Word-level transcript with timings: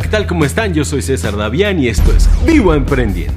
¿qué 0.00 0.08
tal? 0.08 0.26
¿Cómo 0.26 0.44
están? 0.44 0.74
Yo 0.74 0.84
soy 0.84 1.02
César 1.02 1.36
Davián 1.36 1.80
y 1.80 1.88
esto 1.88 2.14
es 2.14 2.28
Vivo 2.46 2.72
Emprendiendo. 2.72 3.34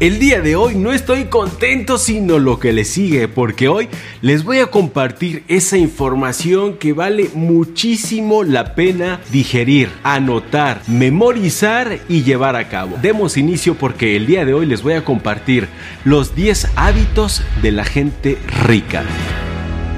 El 0.00 0.18
día 0.18 0.40
de 0.40 0.56
hoy 0.56 0.74
no 0.74 0.92
estoy 0.92 1.26
contento 1.26 1.98
sino 1.98 2.38
lo 2.38 2.58
que 2.58 2.72
le 2.72 2.84
sigue 2.84 3.28
porque 3.28 3.68
hoy 3.68 3.88
les 4.20 4.42
voy 4.42 4.58
a 4.58 4.66
compartir 4.66 5.44
esa 5.46 5.76
información 5.76 6.78
que 6.78 6.94
vale 6.94 7.30
muchísimo 7.34 8.42
la 8.42 8.74
pena 8.74 9.20
digerir, 9.30 9.90
anotar, 10.02 10.82
memorizar 10.88 12.00
y 12.08 12.22
llevar 12.22 12.56
a 12.56 12.68
cabo. 12.68 12.96
Demos 13.00 13.36
inicio 13.36 13.76
porque 13.76 14.16
el 14.16 14.26
día 14.26 14.44
de 14.44 14.54
hoy 14.54 14.66
les 14.66 14.82
voy 14.82 14.94
a 14.94 15.04
compartir 15.04 15.68
los 16.04 16.34
10 16.34 16.70
hábitos 16.74 17.42
de 17.62 17.70
la 17.70 17.84
gente 17.84 18.36
rica. 18.64 19.04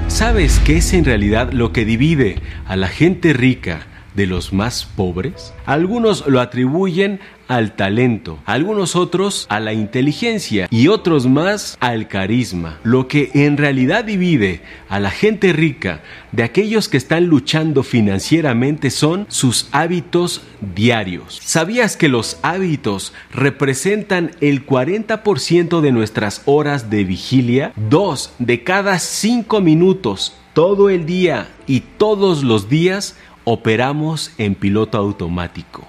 ¿Sabes 0.09 0.59
qué 0.63 0.77
es 0.77 0.93
en 0.93 1.05
realidad 1.05 1.53
lo 1.53 1.71
que 1.71 1.85
divide 1.85 2.39
a 2.67 2.75
la 2.75 2.87
gente 2.87 3.33
rica 3.33 3.87
de 4.15 4.27
los 4.27 4.53
más 4.53 4.85
pobres? 4.85 5.53
Algunos 5.65 6.27
lo 6.27 6.39
atribuyen 6.39 7.19
al 7.47 7.75
talento, 7.75 8.39
algunos 8.45 8.95
otros 8.95 9.45
a 9.49 9.59
la 9.59 9.73
inteligencia 9.73 10.67
y 10.71 10.87
otros 10.87 11.27
más 11.27 11.77
al 11.79 12.07
carisma. 12.07 12.79
Lo 12.83 13.07
que 13.07 13.31
en 13.33 13.57
realidad 13.57 14.05
divide 14.05 14.61
a 14.89 14.99
la 14.99 15.11
gente 15.11 15.53
rica 15.53 16.01
de 16.31 16.43
aquellos 16.43 16.89
que 16.89 16.97
están 16.97 17.25
luchando 17.25 17.83
financieramente 17.83 18.89
son 18.89 19.25
sus 19.29 19.67
hábitos 19.71 20.41
diarios. 20.75 21.39
¿Sabías 21.43 21.97
que 21.97 22.09
los 22.09 22.39
hábitos 22.41 23.13
representan 23.31 24.31
el 24.41 24.65
40% 24.65 25.81
de 25.81 25.91
nuestras 25.91 26.41
horas 26.45 26.89
de 26.89 27.03
vigilia? 27.03 27.73
Dos 27.75 28.33
de 28.39 28.63
cada 28.63 28.99
cinco 28.99 29.61
minutos 29.61 30.33
todo 30.53 30.89
el 30.89 31.05
día 31.05 31.49
y 31.65 31.79
todos 31.79 32.43
los 32.43 32.69
días 32.69 33.15
operamos 33.43 34.31
en 34.37 34.55
piloto 34.55 34.97
automático. 34.97 35.85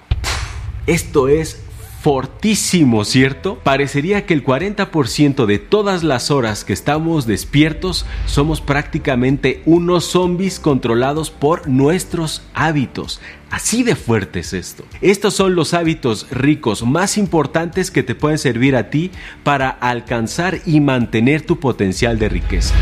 Esto 0.87 1.29
es 1.29 1.65
fortísimo, 2.05 3.07
¿cierto? 3.07 3.59
Parecería 3.65 4.27
que 4.27 4.35
el 4.35 4.45
40% 4.45 5.47
de 5.47 5.59
todas 5.59 6.03
las 6.03 6.31
horas 6.31 6.63
que 6.63 6.75
estamos 6.75 7.27
despiertos 7.27 8.05
somos 8.27 8.61
prácticamente 8.61 9.63
unos 9.65 10.05
zombies 10.05 10.61
controlados 10.61 11.31
por 11.31 11.67
nuestros 11.67 12.43
hábitos. 12.53 13.23
Así 13.51 13.85
de 13.85 13.97
fuerte 13.97 14.41
es 14.41 14.53
esto. 14.53 14.85
Estos 15.01 15.33
son 15.33 15.55
los 15.55 15.73
hábitos 15.73 16.27
ricos 16.31 16.83
más 16.83 17.17
importantes 17.17 17.91
que 17.91 18.03
te 18.03 18.15
pueden 18.15 18.37
servir 18.37 18.77
a 18.77 18.91
ti 18.91 19.11
para 19.43 19.71
alcanzar 19.71 20.59
y 20.67 20.81
mantener 20.81 21.41
tu 21.41 21.59
potencial 21.59 22.19
de 22.19 22.29
riqueza. 22.29 22.75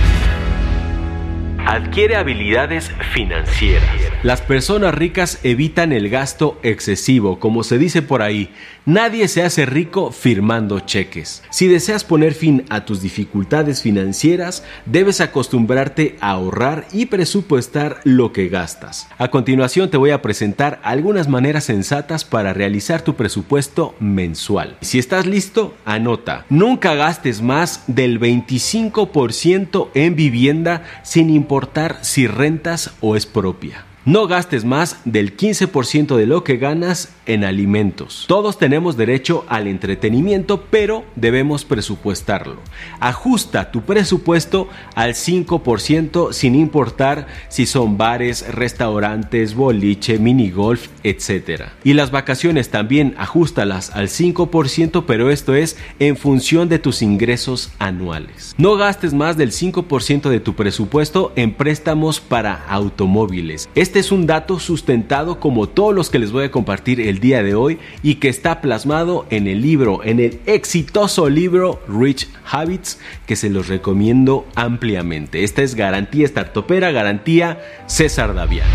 Adquiere 1.66 2.16
habilidades 2.16 2.90
financieras. 3.12 3.88
Las 4.24 4.40
personas 4.40 4.94
ricas 4.94 5.38
evitan 5.44 5.92
el 5.92 6.08
gasto 6.08 6.58
excesivo, 6.64 7.38
como 7.38 7.62
se 7.62 7.78
dice 7.78 8.02
por 8.02 8.20
ahí. 8.20 8.50
Nadie 8.84 9.28
se 9.28 9.44
hace 9.44 9.64
rico 9.64 10.10
firmando 10.10 10.80
cheques. 10.80 11.44
Si 11.50 11.68
deseas 11.68 12.02
poner 12.02 12.34
fin 12.34 12.64
a 12.68 12.84
tus 12.84 13.00
dificultades 13.00 13.80
financieras, 13.80 14.64
debes 14.86 15.20
acostumbrarte 15.20 16.16
a 16.20 16.30
ahorrar 16.30 16.86
y 16.92 17.06
presupuestar 17.06 18.00
lo 18.02 18.32
que 18.32 18.48
gastas. 18.48 19.08
A 19.18 19.28
continuación 19.28 19.88
te 19.88 19.96
voy 19.96 20.10
a 20.10 20.20
presentar 20.20 20.80
algunas 20.82 21.28
maneras 21.28 21.64
sensatas 21.64 22.24
para 22.24 22.52
realizar 22.52 23.02
tu 23.02 23.14
presupuesto 23.14 23.94
mensual. 24.00 24.76
Si 24.80 24.98
estás 24.98 25.26
listo, 25.26 25.76
anota. 25.84 26.44
Nunca 26.48 26.94
gastes 26.94 27.40
más 27.40 27.84
del 27.86 28.18
25% 28.18 29.90
en 29.94 30.16
vivienda 30.16 30.82
sin 31.04 31.30
importar 31.30 31.51
si 32.00 32.26
rentas 32.26 32.92
o 33.02 33.14
es 33.14 33.26
propia. 33.26 33.84
No 34.04 34.26
gastes 34.26 34.64
más 34.64 34.98
del 35.04 35.36
15% 35.36 36.16
de 36.16 36.26
lo 36.26 36.42
que 36.42 36.56
ganas 36.56 37.14
en 37.24 37.44
alimentos. 37.44 38.24
Todos 38.26 38.58
tenemos 38.58 38.96
derecho 38.96 39.44
al 39.48 39.68
entretenimiento, 39.68 40.64
pero 40.70 41.04
debemos 41.14 41.64
presupuestarlo. 41.64 42.56
Ajusta 42.98 43.70
tu 43.70 43.82
presupuesto 43.82 44.68
al 44.96 45.14
5% 45.14 46.32
sin 46.32 46.56
importar 46.56 47.28
si 47.48 47.64
son 47.64 47.96
bares, 47.96 48.52
restaurantes, 48.52 49.54
boliche, 49.54 50.18
minigolf, 50.18 50.88
etc. 51.04 51.66
Y 51.84 51.92
las 51.92 52.10
vacaciones 52.10 52.70
también 52.70 53.14
ajustalas 53.18 53.90
al 53.90 54.08
5%, 54.08 55.04
pero 55.06 55.30
esto 55.30 55.54
es 55.54 55.76
en 56.00 56.16
función 56.16 56.68
de 56.68 56.80
tus 56.80 57.02
ingresos 57.02 57.70
anuales. 57.78 58.56
No 58.58 58.74
gastes 58.74 59.14
más 59.14 59.36
del 59.36 59.52
5% 59.52 60.28
de 60.28 60.40
tu 60.40 60.54
presupuesto 60.54 61.32
en 61.36 61.54
préstamos 61.54 62.18
para 62.18 62.66
automóviles. 62.66 63.68
Este 63.76 63.91
es 63.98 64.12
un 64.12 64.26
dato 64.26 64.58
sustentado 64.58 65.40
como 65.40 65.68
todos 65.68 65.94
los 65.94 66.10
que 66.10 66.18
les 66.18 66.32
voy 66.32 66.44
a 66.44 66.50
compartir 66.50 67.00
el 67.00 67.20
día 67.20 67.42
de 67.42 67.54
hoy 67.54 67.78
y 68.02 68.16
que 68.16 68.28
está 68.28 68.60
plasmado 68.60 69.26
en 69.30 69.46
el 69.46 69.62
libro, 69.62 70.04
en 70.04 70.20
el 70.20 70.40
exitoso 70.46 71.28
libro 71.28 71.80
Rich 71.88 72.28
Habits 72.50 72.98
que 73.26 73.36
se 73.36 73.50
los 73.50 73.68
recomiendo 73.68 74.46
ampliamente. 74.54 75.44
Esta 75.44 75.62
es 75.62 75.74
garantía 75.74 76.26
startupera, 76.26 76.90
garantía 76.90 77.60
César 77.86 78.34
Davián. 78.34 78.68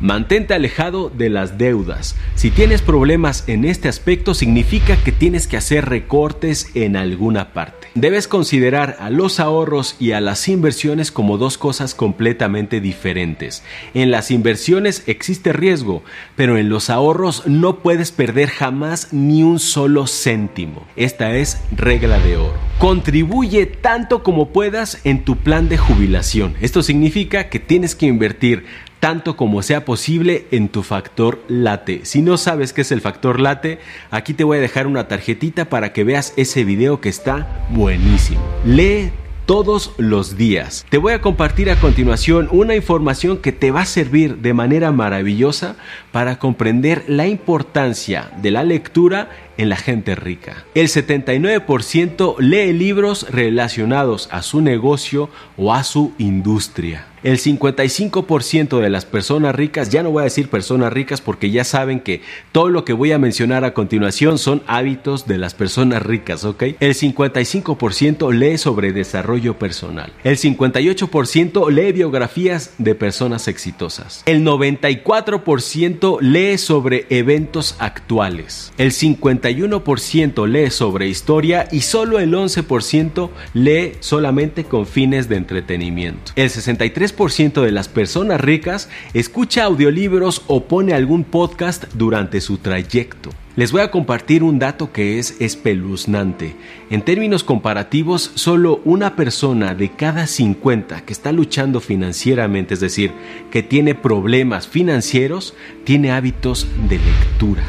Mantente 0.00 0.54
alejado 0.54 1.10
de 1.10 1.30
las 1.30 1.58
deudas. 1.58 2.16
Si 2.34 2.50
tienes 2.50 2.82
problemas 2.82 3.48
en 3.48 3.64
este 3.64 3.88
aspecto 3.88 4.34
significa 4.34 4.96
que 4.96 5.12
tienes 5.12 5.46
que 5.46 5.56
hacer 5.56 5.88
recortes 5.88 6.70
en 6.74 6.96
alguna 6.96 7.52
parte. 7.52 7.81
Debes 7.94 8.26
considerar 8.26 8.96
a 9.00 9.10
los 9.10 9.38
ahorros 9.38 9.96
y 10.00 10.12
a 10.12 10.20
las 10.22 10.48
inversiones 10.48 11.12
como 11.12 11.36
dos 11.36 11.58
cosas 11.58 11.94
completamente 11.94 12.80
diferentes. 12.80 13.62
En 13.92 14.10
las 14.10 14.30
inversiones 14.30 15.02
existe 15.06 15.52
riesgo, 15.52 16.02
pero 16.34 16.56
en 16.56 16.70
los 16.70 16.88
ahorros 16.88 17.46
no 17.46 17.80
puedes 17.80 18.10
perder 18.10 18.48
jamás 18.48 19.12
ni 19.12 19.42
un 19.42 19.58
solo 19.58 20.06
céntimo. 20.06 20.86
Esta 20.96 21.36
es 21.36 21.60
regla 21.76 22.18
de 22.18 22.38
oro. 22.38 22.54
Contribuye 22.78 23.66
tanto 23.66 24.22
como 24.22 24.48
puedas 24.48 24.98
en 25.04 25.22
tu 25.22 25.36
plan 25.36 25.68
de 25.68 25.76
jubilación. 25.76 26.54
Esto 26.62 26.82
significa 26.82 27.50
que 27.50 27.60
tienes 27.60 27.94
que 27.94 28.06
invertir 28.06 28.64
tanto 29.02 29.36
como 29.36 29.62
sea 29.62 29.84
posible 29.84 30.46
en 30.52 30.68
tu 30.68 30.84
factor 30.84 31.42
late. 31.48 32.04
Si 32.04 32.22
no 32.22 32.36
sabes 32.36 32.72
qué 32.72 32.82
es 32.82 32.92
el 32.92 33.00
factor 33.00 33.40
late, 33.40 33.80
aquí 34.12 34.32
te 34.32 34.44
voy 34.44 34.58
a 34.58 34.60
dejar 34.60 34.86
una 34.86 35.08
tarjetita 35.08 35.64
para 35.64 35.92
que 35.92 36.04
veas 36.04 36.32
ese 36.36 36.62
video 36.62 37.00
que 37.00 37.08
está 37.08 37.66
buenísimo. 37.70 38.40
Lee 38.64 39.10
todos 39.44 39.92
los 39.98 40.36
días. 40.36 40.86
Te 40.88 40.98
voy 40.98 41.14
a 41.14 41.20
compartir 41.20 41.68
a 41.68 41.80
continuación 41.80 42.48
una 42.52 42.76
información 42.76 43.38
que 43.38 43.50
te 43.50 43.72
va 43.72 43.80
a 43.80 43.86
servir 43.86 44.36
de 44.36 44.54
manera 44.54 44.92
maravillosa 44.92 45.74
para 46.12 46.38
comprender 46.38 47.02
la 47.08 47.26
importancia 47.26 48.30
de 48.40 48.52
la 48.52 48.62
lectura 48.62 49.30
en 49.56 49.68
la 49.68 49.76
gente 49.76 50.14
rica. 50.14 50.64
El 50.76 50.86
79% 50.86 52.36
lee 52.38 52.72
libros 52.72 53.26
relacionados 53.30 54.28
a 54.30 54.42
su 54.42 54.60
negocio 54.60 55.28
o 55.56 55.74
a 55.74 55.82
su 55.82 56.12
industria. 56.18 57.06
El 57.22 57.38
55% 57.38 58.80
de 58.80 58.90
las 58.90 59.04
personas 59.04 59.54
ricas, 59.54 59.90
ya 59.90 60.02
no 60.02 60.10
voy 60.10 60.22
a 60.22 60.24
decir 60.24 60.48
personas 60.48 60.92
ricas 60.92 61.20
porque 61.20 61.52
ya 61.52 61.62
saben 61.62 62.00
que 62.00 62.20
todo 62.50 62.68
lo 62.68 62.84
que 62.84 62.92
voy 62.92 63.12
a 63.12 63.18
mencionar 63.18 63.64
a 63.64 63.74
continuación 63.74 64.38
son 64.38 64.62
hábitos 64.66 65.28
de 65.28 65.38
las 65.38 65.54
personas 65.54 66.02
ricas, 66.02 66.44
¿ok? 66.44 66.62
El 66.80 66.94
55% 66.94 68.32
lee 68.32 68.58
sobre 68.58 68.92
desarrollo 68.92 69.56
personal. 69.56 70.12
El 70.24 70.36
58% 70.36 71.70
lee 71.70 71.92
biografías 71.92 72.74
de 72.78 72.96
personas 72.96 73.46
exitosas. 73.46 74.22
El 74.26 74.44
94% 74.44 76.20
lee 76.20 76.58
sobre 76.58 77.06
eventos 77.08 77.76
actuales. 77.78 78.72
El 78.78 78.90
51% 78.90 80.48
lee 80.48 80.70
sobre 80.70 81.06
historia 81.06 81.68
y 81.70 81.82
solo 81.82 82.18
el 82.18 82.32
11% 82.32 83.30
lee 83.54 83.92
solamente 84.00 84.64
con 84.64 84.86
fines 84.86 85.28
de 85.28 85.36
entretenimiento. 85.36 86.32
El 86.34 86.50
63% 86.50 87.11
ciento 87.30 87.62
de 87.62 87.72
las 87.72 87.88
personas 87.88 88.40
ricas 88.40 88.88
escucha 89.14 89.64
audiolibros 89.64 90.42
o 90.46 90.64
pone 90.64 90.94
algún 90.94 91.24
podcast 91.24 91.84
durante 91.94 92.40
su 92.40 92.58
trayecto. 92.58 93.30
Les 93.54 93.70
voy 93.70 93.82
a 93.82 93.90
compartir 93.90 94.42
un 94.42 94.58
dato 94.58 94.92
que 94.92 95.18
es 95.18 95.36
espeluznante. 95.40 96.56
En 96.88 97.02
términos 97.02 97.44
comparativos, 97.44 98.32
solo 98.34 98.80
una 98.84 99.14
persona 99.14 99.74
de 99.74 99.90
cada 99.90 100.26
50 100.26 101.02
que 101.02 101.12
está 101.12 101.32
luchando 101.32 101.80
financieramente, 101.80 102.74
es 102.74 102.80
decir, 102.80 103.12
que 103.50 103.62
tiene 103.62 103.94
problemas 103.94 104.66
financieros, 104.66 105.54
tiene 105.84 106.12
hábitos 106.12 106.66
de 106.88 106.98
lectura. 106.98 107.62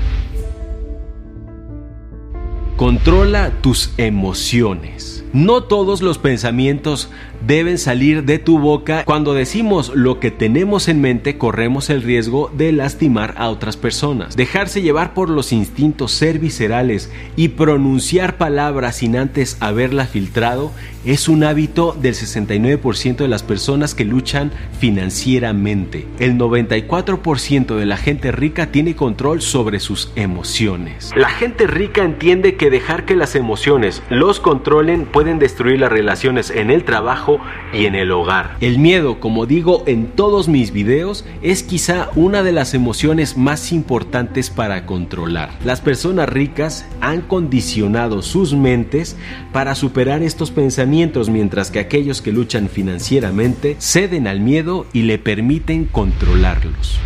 Controla 2.83 3.61
tus 3.61 3.93
emociones. 3.95 5.23
No 5.31 5.63
todos 5.63 6.01
los 6.01 6.19
pensamientos 6.19 7.09
deben 7.47 7.79
salir 7.79 8.23
de 8.23 8.37
tu 8.37 8.59
boca. 8.59 9.03
Cuando 9.03 9.33
decimos 9.33 9.91
lo 9.95 10.19
que 10.19 10.29
tenemos 10.29 10.87
en 10.87 11.01
mente, 11.01 11.39
corremos 11.39 11.89
el 11.89 12.03
riesgo 12.03 12.51
de 12.55 12.71
lastimar 12.71 13.33
a 13.37 13.49
otras 13.49 13.75
personas. 13.75 14.35
Dejarse 14.35 14.81
llevar 14.81 15.15
por 15.15 15.29
los 15.29 15.51
instintos, 15.51 16.11
ser 16.11 16.37
viscerales 16.37 17.11
y 17.35 17.47
pronunciar 17.49 18.37
palabras 18.37 18.97
sin 18.97 19.15
antes 19.15 19.57
haberla 19.59 20.05
filtrado 20.05 20.71
es 21.03 21.27
un 21.27 21.43
hábito 21.43 21.97
del 21.99 22.13
69% 22.13 23.17
de 23.17 23.27
las 23.27 23.43
personas 23.43 23.95
que 23.95 24.05
luchan 24.05 24.51
financieramente. 24.79 26.05
El 26.19 26.37
94% 26.37 27.75
de 27.75 27.85
la 27.85 27.97
gente 27.97 28.31
rica 28.31 28.71
tiene 28.71 28.95
control 28.95 29.41
sobre 29.41 29.79
sus 29.79 30.11
emociones. 30.15 31.11
La 31.15 31.29
gente 31.29 31.65
rica 31.65 32.03
entiende 32.03 32.55
que 32.55 32.69
dejar 32.73 33.05
que 33.05 33.15
las 33.15 33.35
emociones 33.35 34.01
los 34.09 34.39
controlen 34.39 35.05
pueden 35.05 35.37
destruir 35.37 35.79
las 35.79 35.91
relaciones 35.91 36.49
en 36.49 36.71
el 36.71 36.83
trabajo 36.83 37.39
y 37.71 37.85
en 37.85 37.93
el 37.93 38.11
hogar. 38.11 38.57
El 38.61 38.79
miedo, 38.79 39.19
como 39.19 39.45
digo 39.45 39.83
en 39.85 40.07
todos 40.07 40.47
mis 40.47 40.73
videos, 40.73 41.23
es 41.43 41.61
quizá 41.61 42.09
una 42.15 42.41
de 42.41 42.51
las 42.51 42.73
emociones 42.73 43.37
más 43.37 43.71
importantes 43.71 44.49
para 44.49 44.87
controlar. 44.87 45.51
Las 45.63 45.81
personas 45.81 46.27
ricas 46.27 46.87
han 46.99 47.21
condicionado 47.21 48.23
sus 48.23 48.55
mentes 48.55 49.15
para 49.51 49.75
superar 49.75 50.23
estos 50.23 50.49
pensamientos 50.49 51.29
mientras 51.29 51.69
que 51.69 51.79
aquellos 51.79 52.23
que 52.23 52.31
luchan 52.31 52.69
financieramente 52.69 53.75
ceden 53.79 54.25
al 54.25 54.39
miedo 54.39 54.87
y 54.93 55.03
le 55.03 55.19
permiten 55.19 55.85
controlarlos. 55.85 56.99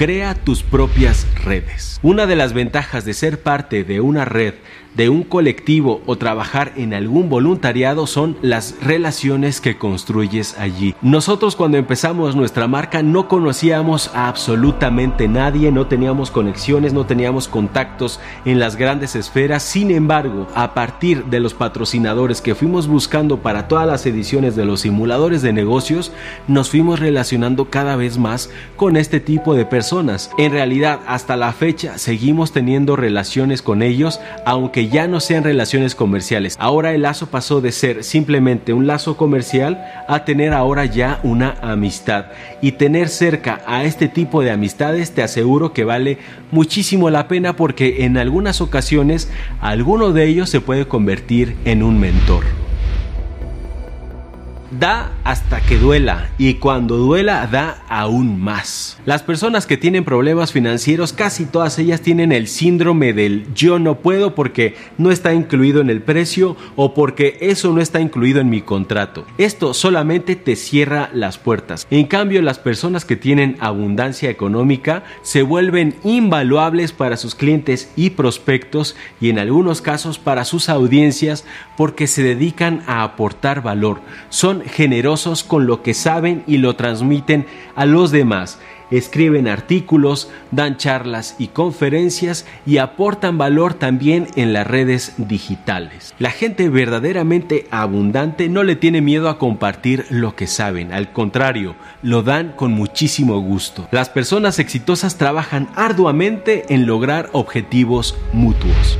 Crea 0.00 0.34
tus 0.34 0.62
propias 0.62 1.26
redes. 1.44 2.00
Una 2.02 2.24
de 2.24 2.34
las 2.34 2.54
ventajas 2.54 3.04
de 3.04 3.12
ser 3.12 3.42
parte 3.42 3.84
de 3.84 4.00
una 4.00 4.24
red 4.24 4.54
de 4.94 5.08
un 5.08 5.22
colectivo 5.22 6.02
o 6.06 6.16
trabajar 6.16 6.72
en 6.76 6.94
algún 6.94 7.28
voluntariado 7.28 8.06
son 8.06 8.36
las 8.42 8.76
relaciones 8.82 9.60
que 9.60 9.78
construyes 9.78 10.58
allí. 10.58 10.94
Nosotros 11.02 11.56
cuando 11.56 11.78
empezamos 11.78 12.36
nuestra 12.36 12.66
marca 12.68 13.02
no 13.02 13.28
conocíamos 13.28 14.10
a 14.14 14.28
absolutamente 14.28 15.28
nadie, 15.28 15.72
no 15.72 15.86
teníamos 15.86 16.30
conexiones, 16.30 16.92
no 16.92 17.06
teníamos 17.06 17.48
contactos 17.48 18.20
en 18.44 18.58
las 18.58 18.76
grandes 18.76 19.16
esferas. 19.16 19.62
Sin 19.62 19.90
embargo, 19.90 20.46
a 20.54 20.74
partir 20.74 21.24
de 21.26 21.40
los 21.40 21.54
patrocinadores 21.54 22.40
que 22.40 22.54
fuimos 22.54 22.86
buscando 22.86 23.38
para 23.38 23.68
todas 23.68 23.86
las 23.86 24.06
ediciones 24.06 24.56
de 24.56 24.64
los 24.64 24.80
simuladores 24.80 25.42
de 25.42 25.52
negocios, 25.52 26.12
nos 26.48 26.70
fuimos 26.70 27.00
relacionando 27.00 27.70
cada 27.70 27.96
vez 27.96 28.18
más 28.18 28.50
con 28.76 28.96
este 28.96 29.20
tipo 29.20 29.54
de 29.54 29.64
personas. 29.64 30.30
En 30.38 30.52
realidad, 30.52 31.00
hasta 31.06 31.36
la 31.36 31.52
fecha 31.52 31.98
seguimos 31.98 32.52
teniendo 32.52 32.96
relaciones 32.96 33.62
con 33.62 33.82
ellos, 33.82 34.20
aunque 34.44 34.79
ya 34.88 35.06
no 35.08 35.20
sean 35.20 35.44
relaciones 35.44 35.94
comerciales. 35.94 36.56
Ahora 36.58 36.92
el 36.92 37.02
lazo 37.02 37.26
pasó 37.26 37.60
de 37.60 37.72
ser 37.72 38.04
simplemente 38.04 38.72
un 38.72 38.86
lazo 38.86 39.16
comercial 39.16 39.84
a 40.08 40.24
tener 40.24 40.52
ahora 40.52 40.84
ya 40.84 41.20
una 41.22 41.56
amistad. 41.62 42.26
Y 42.62 42.72
tener 42.72 43.08
cerca 43.08 43.60
a 43.66 43.84
este 43.84 44.08
tipo 44.08 44.42
de 44.42 44.50
amistades 44.50 45.12
te 45.12 45.22
aseguro 45.22 45.72
que 45.72 45.84
vale 45.84 46.18
muchísimo 46.50 47.10
la 47.10 47.28
pena 47.28 47.56
porque 47.56 48.04
en 48.04 48.16
algunas 48.16 48.60
ocasiones 48.60 49.28
alguno 49.60 50.12
de 50.12 50.26
ellos 50.26 50.50
se 50.50 50.60
puede 50.60 50.86
convertir 50.86 51.56
en 51.64 51.82
un 51.82 51.98
mentor. 51.98 52.69
Da 54.70 55.10
hasta 55.24 55.60
que 55.60 55.78
duela 55.78 56.30
y 56.38 56.54
cuando 56.54 56.96
duela 56.96 57.48
da 57.50 57.82
aún 57.88 58.40
más. 58.40 58.98
Las 59.04 59.22
personas 59.24 59.66
que 59.66 59.76
tienen 59.76 60.04
problemas 60.04 60.52
financieros, 60.52 61.12
casi 61.12 61.44
todas 61.44 61.78
ellas 61.80 62.02
tienen 62.02 62.30
el 62.30 62.46
síndrome 62.46 63.12
del 63.12 63.52
yo 63.52 63.80
no 63.80 63.96
puedo 63.96 64.36
porque 64.36 64.76
no 64.96 65.10
está 65.10 65.34
incluido 65.34 65.80
en 65.80 65.90
el 65.90 66.02
precio 66.02 66.56
o 66.76 66.94
porque 66.94 67.38
eso 67.40 67.72
no 67.72 67.80
está 67.80 68.00
incluido 68.00 68.40
en 68.40 68.48
mi 68.48 68.62
contrato. 68.62 69.26
Esto 69.38 69.74
solamente 69.74 70.36
te 70.36 70.54
cierra 70.54 71.10
las 71.12 71.38
puertas. 71.38 71.88
En 71.90 72.06
cambio, 72.06 72.40
las 72.40 72.60
personas 72.60 73.04
que 73.04 73.16
tienen 73.16 73.56
abundancia 73.58 74.30
económica 74.30 75.02
se 75.22 75.42
vuelven 75.42 75.96
invaluables 76.04 76.92
para 76.92 77.16
sus 77.16 77.34
clientes 77.34 77.90
y 77.96 78.10
prospectos 78.10 78.94
y 79.20 79.30
en 79.30 79.40
algunos 79.40 79.82
casos 79.82 80.18
para 80.18 80.44
sus 80.44 80.68
audiencias 80.68 81.44
porque 81.76 82.06
se 82.06 82.22
dedican 82.22 82.82
a 82.86 83.02
aportar 83.02 83.62
valor. 83.62 84.00
Son 84.28 84.59
generosos 84.62 85.44
con 85.44 85.66
lo 85.66 85.82
que 85.82 85.94
saben 85.94 86.42
y 86.46 86.58
lo 86.58 86.76
transmiten 86.76 87.46
a 87.74 87.86
los 87.86 88.10
demás. 88.10 88.58
Escriben 88.90 89.46
artículos, 89.46 90.28
dan 90.50 90.76
charlas 90.76 91.36
y 91.38 91.48
conferencias 91.48 92.44
y 92.66 92.78
aportan 92.78 93.38
valor 93.38 93.74
también 93.74 94.26
en 94.34 94.52
las 94.52 94.66
redes 94.66 95.14
digitales. 95.16 96.12
La 96.18 96.30
gente 96.30 96.68
verdaderamente 96.68 97.66
abundante 97.70 98.48
no 98.48 98.64
le 98.64 98.74
tiene 98.74 99.00
miedo 99.00 99.28
a 99.28 99.38
compartir 99.38 100.06
lo 100.10 100.34
que 100.34 100.48
saben, 100.48 100.92
al 100.92 101.12
contrario, 101.12 101.76
lo 102.02 102.22
dan 102.22 102.52
con 102.56 102.72
muchísimo 102.72 103.38
gusto. 103.40 103.86
Las 103.92 104.08
personas 104.08 104.58
exitosas 104.58 105.16
trabajan 105.18 105.68
arduamente 105.76 106.74
en 106.74 106.86
lograr 106.86 107.28
objetivos 107.32 108.16
mutuos. 108.32 108.98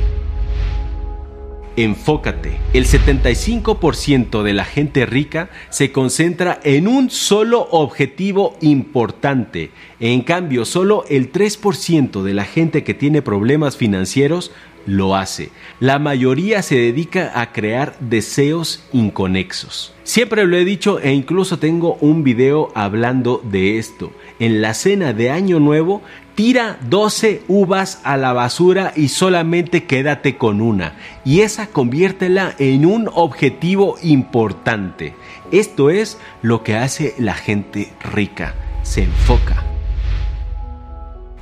Enfócate. 1.83 2.59
El 2.73 2.85
75% 2.85 4.43
de 4.43 4.53
la 4.53 4.65
gente 4.65 5.07
rica 5.07 5.49
se 5.71 5.91
concentra 5.91 6.59
en 6.63 6.87
un 6.87 7.09
solo 7.09 7.67
objetivo 7.71 8.55
importante. 8.61 9.71
En 9.99 10.21
cambio, 10.21 10.65
solo 10.65 11.05
el 11.09 11.31
3% 11.31 12.21
de 12.21 12.33
la 12.35 12.45
gente 12.45 12.83
que 12.83 12.93
tiene 12.93 13.23
problemas 13.23 13.77
financieros 13.77 14.51
lo 14.85 15.15
hace. 15.15 15.49
La 15.79 15.97
mayoría 15.97 16.61
se 16.61 16.75
dedica 16.75 17.31
a 17.39 17.51
crear 17.51 17.95
deseos 17.99 18.83
inconexos. 18.93 19.93
Siempre 20.03 20.45
lo 20.45 20.57
he 20.57 20.65
dicho 20.65 20.99
e 20.99 21.13
incluso 21.13 21.57
tengo 21.57 21.95
un 21.95 22.23
video 22.23 22.71
hablando 22.75 23.41
de 23.43 23.79
esto. 23.79 24.11
En 24.41 24.59
la 24.59 24.73
cena 24.73 25.13
de 25.13 25.29
Año 25.29 25.59
Nuevo, 25.59 26.01
tira 26.33 26.79
12 26.89 27.43
uvas 27.47 28.01
a 28.03 28.17
la 28.17 28.33
basura 28.33 28.91
y 28.95 29.09
solamente 29.09 29.83
quédate 29.83 30.35
con 30.35 30.61
una. 30.61 30.95
Y 31.23 31.41
esa 31.41 31.67
conviértela 31.67 32.55
en 32.57 32.87
un 32.87 33.07
objetivo 33.13 33.97
importante. 34.01 35.13
Esto 35.51 35.91
es 35.91 36.17
lo 36.41 36.63
que 36.63 36.75
hace 36.75 37.13
la 37.19 37.35
gente 37.35 37.93
rica. 38.11 38.55
Se 38.81 39.03
enfoca. 39.03 39.63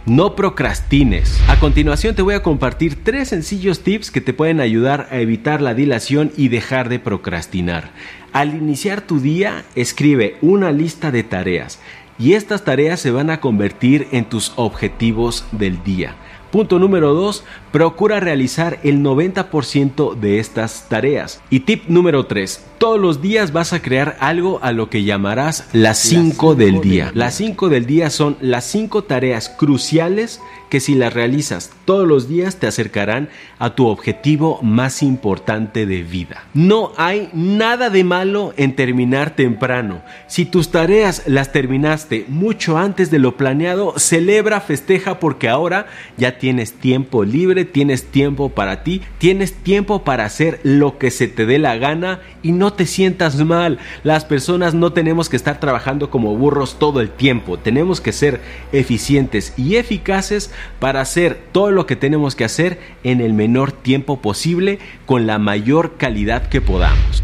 No 0.06 0.36
procrastines. 0.36 1.40
A 1.48 1.58
continuación 1.58 2.16
te 2.16 2.22
voy 2.22 2.34
a 2.34 2.44
compartir 2.44 3.02
tres 3.02 3.30
sencillos 3.30 3.80
tips 3.80 4.12
que 4.12 4.20
te 4.20 4.34
pueden 4.34 4.60
ayudar 4.60 5.08
a 5.10 5.20
evitar 5.20 5.62
la 5.62 5.74
dilación 5.74 6.34
y 6.36 6.50
dejar 6.50 6.90
de 6.90 7.00
procrastinar. 7.00 7.92
Al 8.34 8.56
iniciar 8.56 9.00
tu 9.02 9.22
día, 9.22 9.64
escribe 9.76 10.36
una 10.42 10.74
lista 10.74 11.12
de 11.12 11.24
tareas 11.24 11.80
y 12.20 12.34
estas 12.34 12.64
tareas 12.66 13.00
se 13.00 13.12
van 13.12 13.30
a 13.30 13.40
convertir 13.40 14.10
en 14.12 14.26
tus 14.26 14.52
objetivos 14.58 15.46
del 15.52 15.82
día. 15.84 16.16
Punto 16.52 16.78
número 16.78 17.14
2, 17.14 17.46
procura 17.72 18.20
realizar 18.20 18.80
el 18.84 19.00
90% 19.00 20.16
de 20.16 20.40
estas 20.40 20.88
tareas. 20.90 21.42
Y 21.50 21.62
tip 21.62 21.88
número 21.88 22.26
3, 22.26 22.64
todos 22.78 23.00
los 23.00 23.22
días 23.22 23.52
vas 23.52 23.74
a 23.74 23.82
crear 23.82 24.18
algo 24.20 24.60
a 24.62 24.72
lo 24.72 24.90
que 24.90 25.04
llamarás 25.04 25.68
las 25.74 26.00
5 26.00 26.56
del 26.56 26.82
día. 26.82 27.12
Las 27.14 27.36
5 27.36 27.70
del 27.70 27.86
día 27.86 28.10
son 28.10 28.38
las 28.42 28.66
5 28.66 29.04
tareas 29.04 29.50
cruciales 29.50 30.42
que 30.70 30.80
si 30.80 30.96
las 30.96 31.14
realizas 31.14 31.72
todos 31.86 32.08
los 32.08 32.30
días 32.30 32.58
te 32.58 32.68
acercarán 32.68 33.30
a 33.58 33.72
tu 33.72 33.88
objetivo 33.88 34.60
más 34.62 35.02
importante 35.02 35.86
de 35.86 36.04
vida. 36.04 36.44
No 36.54 36.94
hay 36.98 37.30
nada 37.34 37.90
de 37.90 38.04
malo 38.04 38.54
en 38.56 38.76
terminar 38.76 39.36
temprano. 39.36 40.02
Si 40.28 40.46
tus 40.46 40.70
tareas 40.70 41.24
las 41.26 41.52
terminaste 41.52 42.26
mucho 42.28 42.78
antes 42.78 43.10
de 43.10 43.20
lo 43.20 43.36
planeado, 43.36 43.98
celebra, 43.98 44.62
festeja 44.62 45.20
porque 45.20 45.50
ahora 45.50 45.88
ya 46.18 46.38
tienes 46.38 46.74
tiempo 46.74 47.26
libre, 47.26 47.59
tienes 47.66 48.06
tiempo 48.06 48.50
para 48.50 48.84
ti, 48.84 49.02
tienes 49.18 49.54
tiempo 49.54 50.04
para 50.04 50.26
hacer 50.26 50.60
lo 50.64 50.98
que 50.98 51.12
se 51.12 51.28
te 51.28 51.46
dé 51.46 51.60
la 51.60 51.78
gana 51.78 52.22
y 52.44 52.52
no 52.52 52.74
te 52.74 52.86
sientas 52.86 53.38
mal. 53.38 53.80
Las 54.04 54.26
personas 54.26 54.74
no 54.74 54.94
tenemos 54.94 55.30
que 55.30 55.36
estar 55.36 55.60
trabajando 55.60 56.10
como 56.10 56.36
burros 56.36 56.80
todo 56.80 57.02
el 57.02 57.10
tiempo, 57.10 57.58
tenemos 57.58 58.02
que 58.02 58.12
ser 58.12 58.42
eficientes 58.72 59.54
y 59.58 59.76
eficaces 59.76 60.52
para 60.80 61.02
hacer 61.02 61.40
todo 61.52 61.72
lo 61.72 61.86
que 61.86 61.96
tenemos 61.96 62.36
que 62.36 62.46
hacer 62.46 62.80
en 63.04 63.22
el 63.22 63.34
menor 63.34 63.72
tiempo 63.72 64.22
posible 64.22 64.80
con 65.06 65.28
la 65.28 65.40
mayor 65.40 65.98
calidad 65.98 66.50
que 66.50 66.62
podamos. 66.62 67.24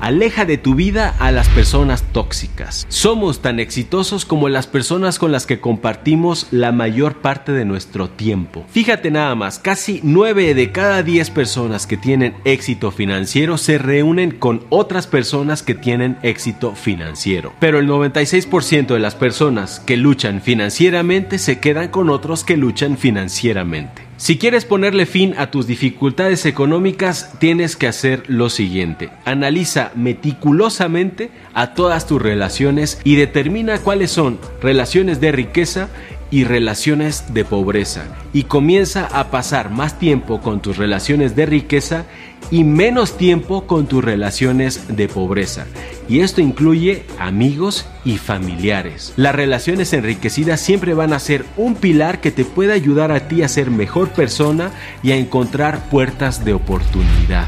Aleja 0.00 0.44
de 0.44 0.58
tu 0.58 0.74
vida 0.74 1.14
a 1.18 1.30
las 1.30 1.48
personas 1.48 2.02
tóxicas. 2.12 2.86
Somos 2.88 3.40
tan 3.40 3.60
exitosos 3.60 4.24
como 4.24 4.48
las 4.48 4.66
personas 4.66 5.18
con 5.18 5.32
las 5.32 5.46
que 5.46 5.60
compartimos 5.60 6.46
la 6.50 6.72
mayor 6.72 7.16
parte 7.16 7.52
de 7.52 7.64
nuestro 7.64 8.08
tiempo. 8.10 8.64
Fíjate 8.70 9.10
nada 9.10 9.34
más, 9.34 9.58
casi 9.58 10.00
9 10.02 10.54
de 10.54 10.72
cada 10.72 11.02
10 11.02 11.30
personas 11.30 11.86
que 11.86 11.96
tienen 11.96 12.34
éxito 12.44 12.90
financiero 12.90 13.58
se 13.58 13.78
reúnen 13.78 14.30
con 14.32 14.64
otras 14.68 15.06
personas 15.06 15.62
que 15.62 15.74
tienen 15.74 16.18
éxito 16.22 16.74
financiero. 16.74 17.52
Pero 17.60 17.78
el 17.78 17.88
96% 17.88 18.86
de 18.88 18.98
las 18.98 19.14
personas 19.14 19.80
que 19.80 19.96
luchan 19.96 20.42
financieramente 20.42 21.38
se 21.38 21.60
quedan 21.60 21.88
con 21.88 22.10
otros 22.10 22.44
que 22.44 22.56
luchan 22.56 22.98
financieramente. 22.98 24.03
Si 24.24 24.38
quieres 24.38 24.64
ponerle 24.64 25.04
fin 25.04 25.34
a 25.36 25.50
tus 25.50 25.66
dificultades 25.66 26.46
económicas, 26.46 27.38
tienes 27.40 27.76
que 27.76 27.86
hacer 27.86 28.22
lo 28.26 28.48
siguiente. 28.48 29.10
Analiza 29.26 29.92
meticulosamente 29.94 31.30
a 31.52 31.74
todas 31.74 32.06
tus 32.06 32.22
relaciones 32.22 33.02
y 33.04 33.16
determina 33.16 33.76
cuáles 33.80 34.12
son 34.12 34.38
relaciones 34.62 35.20
de 35.20 35.30
riqueza 35.30 35.90
y 36.34 36.42
relaciones 36.42 37.32
de 37.32 37.44
pobreza 37.44 38.06
y 38.32 38.42
comienza 38.42 39.06
a 39.06 39.30
pasar 39.30 39.70
más 39.70 40.00
tiempo 40.00 40.40
con 40.40 40.60
tus 40.60 40.78
relaciones 40.78 41.36
de 41.36 41.46
riqueza 41.46 42.06
y 42.50 42.64
menos 42.64 43.16
tiempo 43.16 43.68
con 43.68 43.86
tus 43.86 44.02
relaciones 44.02 44.96
de 44.96 45.06
pobreza. 45.06 45.64
Y 46.08 46.22
esto 46.22 46.40
incluye 46.40 47.04
amigos 47.20 47.86
y 48.04 48.18
familiares. 48.18 49.12
Las 49.16 49.32
relaciones 49.32 49.92
enriquecidas 49.92 50.58
siempre 50.58 50.92
van 50.92 51.12
a 51.12 51.20
ser 51.20 51.44
un 51.56 51.76
pilar 51.76 52.20
que 52.20 52.32
te 52.32 52.44
puede 52.44 52.72
ayudar 52.72 53.12
a 53.12 53.28
ti 53.28 53.42
a 53.42 53.48
ser 53.48 53.70
mejor 53.70 54.08
persona 54.08 54.72
y 55.04 55.12
a 55.12 55.16
encontrar 55.16 55.88
puertas 55.88 56.44
de 56.44 56.52
oportunidad. 56.52 57.46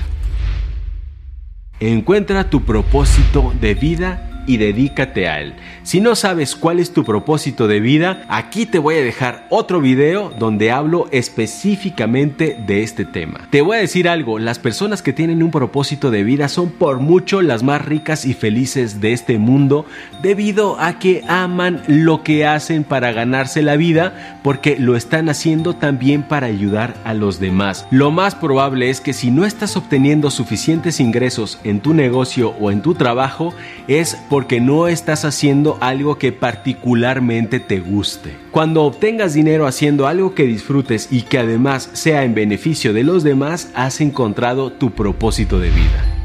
Encuentra 1.81 2.50
tu 2.50 2.64
propósito 2.64 3.52
de 3.61 3.75
vida 3.75 4.36
y 4.47 4.57
dedícate 4.57 5.29
a 5.29 5.41
él. 5.41 5.55
Si 5.83 6.00
no 6.00 6.15
sabes 6.15 6.57
cuál 6.57 6.81
es 6.81 6.93
tu 6.93 7.05
propósito 7.05 7.69
de 7.69 7.81
vida, 7.81 8.25
aquí 8.29 8.67
te 8.67 8.79
voy 8.79 8.97
a 8.97 9.05
dejar 9.05 9.47
otro 9.50 9.81
video 9.81 10.31
donde 10.38 10.73
hablo 10.73 11.09
específicamente 11.12 12.57
de 12.67 12.83
este 12.83 13.05
tema. 13.05 13.49
Te 13.50 13.62
voy 13.62 13.76
a 13.76 13.81
decir 13.81 14.09
algo, 14.09 14.38
las 14.38 14.59
personas 14.59 15.03
que 15.03 15.12
tienen 15.12 15.43
un 15.43 15.50
propósito 15.50 16.11
de 16.11 16.25
vida 16.25 16.49
son 16.49 16.71
por 16.71 17.00
mucho 17.00 17.43
las 17.43 17.62
más 17.62 17.85
ricas 17.85 18.25
y 18.25 18.35
felices 18.35 19.00
de 19.00 19.12
este 19.12 19.38
mundo 19.38 19.87
debido 20.23 20.79
a 20.81 20.99
que 20.99 21.23
aman 21.29 21.83
lo 21.87 22.23
que 22.23 22.47
hacen 22.47 22.85
para 22.85 23.12
ganarse 23.12 23.62
la 23.62 23.76
vida 23.76 24.38
porque 24.43 24.76
lo 24.79 24.97
están 24.97 25.29
haciendo 25.29 25.75
también 25.75 26.23
para 26.23 26.47
ayudar 26.47 26.95
a 27.05 27.15
los 27.15 27.41
demás. 27.41 27.87
Lo 27.91 28.11
más 28.11 28.35
probable 28.35 28.91
es 28.91 29.00
que 29.00 29.12
si 29.12 29.31
no 29.31 29.45
estás 29.45 29.76
obteniendo 29.76 30.31
suficientes 30.31 31.00
ingresos 31.00 31.59
en 31.65 31.81
tu 31.81 31.95
negocio 31.95 32.55
o 32.61 32.71
en 32.71 32.83
tu 32.83 32.95
trabajo 32.95 33.55
es 33.88 34.17
por 34.29 34.36
porque 34.37 34.61
no 34.61 34.87
estás 34.87 35.25
haciendo 35.25 35.78
algo 35.81 36.19
que 36.19 36.31
particularmente 36.31 37.59
te 37.59 37.81
guste. 37.81 38.37
Cuando 38.50 38.83
obtengas 38.83 39.33
dinero 39.33 39.66
haciendo 39.66 40.07
algo 40.07 40.35
que 40.35 40.43
disfrutes 40.43 41.09
y 41.11 41.23
que 41.23 41.38
además 41.38 41.88
sea 41.95 42.23
en 42.23 42.35
beneficio 42.35 42.93
de 42.93 43.02
los 43.02 43.25
demás, 43.25 43.71
has 43.75 44.02
encontrado 44.02 44.73
tu 44.73 44.90
propósito 44.90 45.59
de 45.59 45.71
vida. 45.71 46.16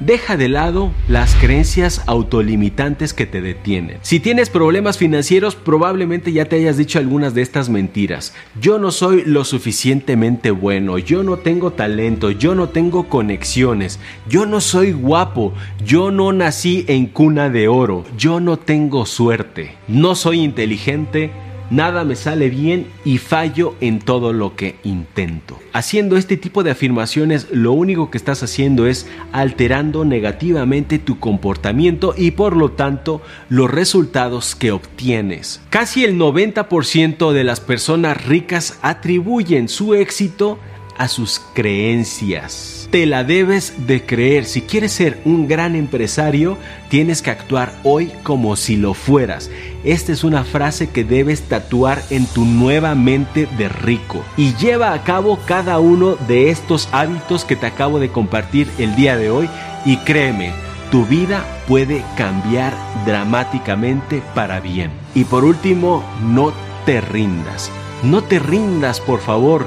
Deja 0.00 0.38
de 0.38 0.48
lado 0.48 0.92
las 1.08 1.34
creencias 1.34 2.02
autolimitantes 2.06 3.12
que 3.12 3.26
te 3.26 3.42
detienen. 3.42 3.98
Si 4.00 4.18
tienes 4.18 4.48
problemas 4.48 4.96
financieros, 4.96 5.56
probablemente 5.56 6.32
ya 6.32 6.46
te 6.46 6.56
hayas 6.56 6.78
dicho 6.78 6.98
algunas 6.98 7.34
de 7.34 7.42
estas 7.42 7.68
mentiras. 7.68 8.32
Yo 8.58 8.78
no 8.78 8.92
soy 8.92 9.24
lo 9.26 9.44
suficientemente 9.44 10.52
bueno, 10.52 10.96
yo 10.96 11.22
no 11.22 11.36
tengo 11.36 11.72
talento, 11.72 12.30
yo 12.30 12.54
no 12.54 12.70
tengo 12.70 13.10
conexiones, 13.10 14.00
yo 14.26 14.46
no 14.46 14.62
soy 14.62 14.92
guapo, 14.92 15.52
yo 15.84 16.10
no 16.10 16.32
nací 16.32 16.86
en 16.88 17.04
cuna 17.04 17.50
de 17.50 17.68
oro, 17.68 18.06
yo 18.16 18.40
no 18.40 18.56
tengo 18.56 19.04
suerte, 19.04 19.74
no 19.86 20.14
soy 20.14 20.40
inteligente, 20.40 21.30
nada 21.70 22.04
me 22.04 22.16
sale 22.16 22.50
bien 22.50 22.86
y 23.04 23.18
fallo 23.18 23.74
en 23.80 23.98
todo 24.00 24.32
lo 24.32 24.56
que 24.56 24.76
intento. 24.84 25.58
Haciendo 25.72 26.16
este 26.16 26.36
tipo 26.36 26.62
de 26.62 26.72
afirmaciones 26.72 27.48
lo 27.52 27.72
único 27.72 28.10
que 28.10 28.18
estás 28.18 28.42
haciendo 28.42 28.86
es 28.86 29.06
alterando 29.32 30.04
negativamente 30.04 30.98
tu 30.98 31.18
comportamiento 31.18 32.14
y 32.16 32.32
por 32.32 32.56
lo 32.56 32.72
tanto 32.72 33.22
los 33.48 33.70
resultados 33.70 34.54
que 34.54 34.72
obtienes. 34.72 35.60
Casi 35.70 36.04
el 36.04 36.18
90% 36.18 37.32
de 37.32 37.44
las 37.44 37.60
personas 37.60 38.26
ricas 38.26 38.78
atribuyen 38.82 39.68
su 39.68 39.94
éxito 39.94 40.58
a 40.98 41.08
sus 41.08 41.40
creencias 41.54 42.80
te 42.90 43.06
la 43.06 43.24
debes 43.24 43.86
de 43.86 44.04
creer. 44.04 44.44
Si 44.44 44.62
quieres 44.62 44.92
ser 44.92 45.20
un 45.24 45.46
gran 45.46 45.76
empresario, 45.76 46.58
tienes 46.88 47.22
que 47.22 47.30
actuar 47.30 47.72
hoy 47.84 48.10
como 48.22 48.56
si 48.56 48.76
lo 48.76 48.94
fueras. 48.94 49.50
Esta 49.84 50.12
es 50.12 50.24
una 50.24 50.44
frase 50.44 50.90
que 50.90 51.04
debes 51.04 51.42
tatuar 51.42 52.02
en 52.10 52.26
tu 52.26 52.44
nueva 52.44 52.94
mente 52.94 53.48
de 53.58 53.68
rico. 53.68 54.22
Y 54.36 54.54
lleva 54.54 54.92
a 54.92 55.02
cabo 55.04 55.38
cada 55.46 55.78
uno 55.78 56.16
de 56.28 56.50
estos 56.50 56.88
hábitos 56.92 57.44
que 57.44 57.56
te 57.56 57.66
acabo 57.66 57.98
de 57.98 58.10
compartir 58.10 58.70
el 58.78 58.94
día 58.96 59.16
de 59.16 59.30
hoy. 59.30 59.48
Y 59.84 59.96
créeme, 59.98 60.52
tu 60.90 61.06
vida 61.06 61.44
puede 61.66 62.04
cambiar 62.16 62.74
dramáticamente 63.06 64.22
para 64.34 64.60
bien. 64.60 64.90
Y 65.14 65.24
por 65.24 65.44
último, 65.44 66.04
no 66.22 66.52
te 66.84 67.00
rindas. 67.00 67.70
No 68.02 68.22
te 68.22 68.38
rindas, 68.38 69.00
por 69.00 69.20
favor. 69.20 69.66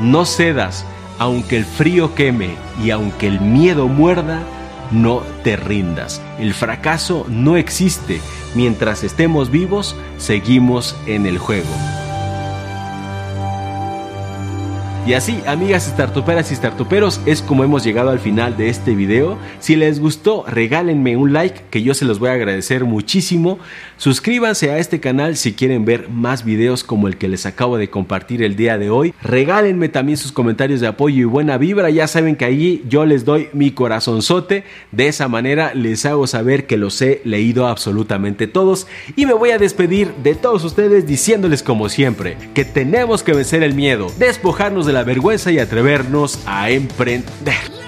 No 0.00 0.24
cedas 0.24 0.84
aunque 1.18 1.56
el 1.56 1.64
frío 1.64 2.16
queme 2.16 2.56
y 2.82 2.90
aunque 2.90 3.28
el 3.28 3.40
miedo 3.40 3.86
muerda, 3.86 4.42
no 4.92 5.22
te 5.42 5.56
rindas. 5.56 6.20
El 6.38 6.54
fracaso 6.54 7.26
no 7.28 7.56
existe. 7.56 8.20
Mientras 8.54 9.04
estemos 9.04 9.50
vivos, 9.50 9.96
seguimos 10.18 10.96
en 11.06 11.26
el 11.26 11.38
juego. 11.38 12.01
Y 15.04 15.14
así, 15.14 15.42
amigas 15.48 15.82
startuperas 15.82 16.52
y 16.52 16.54
startuperos, 16.54 17.20
es 17.26 17.42
como 17.42 17.64
hemos 17.64 17.82
llegado 17.82 18.10
al 18.10 18.20
final 18.20 18.56
de 18.56 18.68
este 18.68 18.94
video. 18.94 19.36
Si 19.58 19.74
les 19.74 19.98
gustó, 19.98 20.44
regálenme 20.46 21.16
un 21.16 21.32
like, 21.32 21.62
que 21.70 21.82
yo 21.82 21.92
se 21.92 22.04
los 22.04 22.20
voy 22.20 22.28
a 22.28 22.34
agradecer 22.34 22.84
muchísimo. 22.84 23.58
Suscríbanse 23.96 24.70
a 24.70 24.78
este 24.78 25.00
canal 25.00 25.36
si 25.36 25.54
quieren 25.54 25.84
ver 25.84 26.08
más 26.08 26.44
videos 26.44 26.84
como 26.84 27.08
el 27.08 27.16
que 27.16 27.26
les 27.26 27.46
acabo 27.46 27.78
de 27.78 27.90
compartir 27.90 28.44
el 28.44 28.54
día 28.54 28.78
de 28.78 28.90
hoy. 28.90 29.12
Regálenme 29.24 29.88
también 29.88 30.18
sus 30.18 30.30
comentarios 30.30 30.78
de 30.80 30.86
apoyo 30.86 31.22
y 31.22 31.24
buena 31.24 31.58
vibra. 31.58 31.90
Ya 31.90 32.06
saben 32.06 32.36
que 32.36 32.44
ahí 32.44 32.84
yo 32.88 33.04
les 33.04 33.24
doy 33.24 33.48
mi 33.52 33.72
corazonzote. 33.72 34.62
De 34.92 35.08
esa 35.08 35.26
manera 35.26 35.74
les 35.74 36.06
hago 36.06 36.28
saber 36.28 36.68
que 36.68 36.76
los 36.76 37.02
he 37.02 37.22
leído 37.24 37.66
absolutamente 37.66 38.46
todos. 38.46 38.86
Y 39.16 39.26
me 39.26 39.32
voy 39.32 39.50
a 39.50 39.58
despedir 39.58 40.12
de 40.22 40.36
todos 40.36 40.62
ustedes 40.62 41.08
diciéndoles 41.08 41.64
como 41.64 41.88
siempre 41.88 42.36
que 42.54 42.64
tenemos 42.64 43.24
que 43.24 43.32
vencer 43.32 43.64
el 43.64 43.74
miedo, 43.74 44.06
despojarnos 44.16 44.86
la 44.92 45.04
vergüenza 45.04 45.50
y 45.50 45.58
atrevernos 45.58 46.38
a 46.46 46.70
emprender. 46.70 47.81